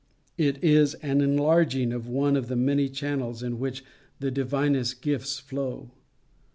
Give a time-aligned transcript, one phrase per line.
[0.39, 3.83] It is an enlarging of one of the many channels in which
[4.19, 5.91] the divinest gifts flow.